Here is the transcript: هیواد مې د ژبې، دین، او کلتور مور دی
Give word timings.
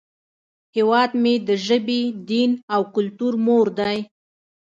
هیواد 0.75 1.11
مې 1.21 1.33
د 1.47 1.49
ژبې، 1.65 2.01
دین، 2.29 2.51
او 2.73 2.81
کلتور 2.95 3.33
مور 3.45 3.67
دی 3.79 3.97